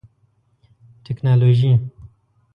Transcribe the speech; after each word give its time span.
ټکنالوژي 1.05 1.73